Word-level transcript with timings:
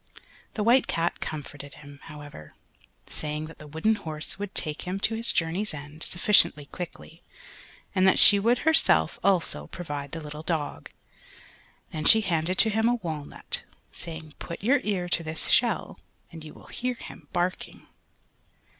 The 0.55 0.63
White 0.63 0.87
Cat 0.87 1.19
comforted 1.19 1.75
him, 1.75 1.99
however, 2.05 2.55
saying 3.05 3.45
that 3.45 3.59
the 3.59 3.67
wooden 3.67 3.93
horse 3.93 4.39
would 4.39 4.55
take 4.55 4.81
him 4.81 4.99
to 5.01 5.13
his 5.13 5.31
journey's 5.31 5.75
end 5.75 6.01
sufficiently 6.01 6.65
quickly, 6.65 7.21
and 7.93 8.07
that 8.07 8.17
she 8.17 8.39
would 8.39 8.57
herself 8.65 9.19
also 9.23 9.67
provide 9.67 10.13
the 10.13 10.19
little 10.19 10.41
dog; 10.41 10.89
then 11.91 12.05
she 12.05 12.21
handed 12.21 12.57
to 12.57 12.71
him 12.71 12.89
a 12.89 12.95
walnut, 12.95 13.63
saying, 13.93 14.33
"Put 14.39 14.63
your 14.63 14.81
ear 14.83 15.07
to 15.09 15.21
this 15.21 15.49
shell 15.49 15.99
and 16.31 16.43
you 16.43 16.55
will 16.55 16.65
hear 16.65 16.95
him 16.95 17.27
barking." 17.31 17.85